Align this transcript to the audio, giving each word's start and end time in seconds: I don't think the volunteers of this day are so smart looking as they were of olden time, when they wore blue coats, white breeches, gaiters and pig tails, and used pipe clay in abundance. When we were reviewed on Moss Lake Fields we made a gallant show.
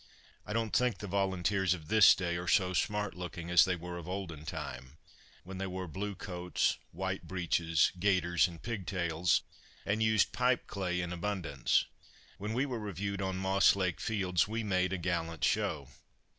I 0.47 0.53
don't 0.53 0.75
think 0.75 0.97
the 0.97 1.05
volunteers 1.05 1.75
of 1.75 1.87
this 1.87 2.15
day 2.15 2.35
are 2.35 2.47
so 2.47 2.73
smart 2.73 3.13
looking 3.13 3.51
as 3.51 3.65
they 3.65 3.75
were 3.75 3.99
of 3.99 4.09
olden 4.09 4.45
time, 4.45 4.97
when 5.43 5.59
they 5.59 5.67
wore 5.67 5.87
blue 5.87 6.15
coats, 6.15 6.79
white 6.91 7.27
breeches, 7.27 7.91
gaiters 7.99 8.47
and 8.47 8.59
pig 8.63 8.87
tails, 8.87 9.43
and 9.85 10.01
used 10.01 10.31
pipe 10.31 10.65
clay 10.65 11.01
in 11.01 11.13
abundance. 11.13 11.85
When 12.39 12.53
we 12.53 12.65
were 12.65 12.79
reviewed 12.79 13.21
on 13.21 13.37
Moss 13.37 13.75
Lake 13.75 13.99
Fields 14.01 14.47
we 14.47 14.63
made 14.63 14.91
a 14.91 14.97
gallant 14.97 15.43
show. 15.43 15.87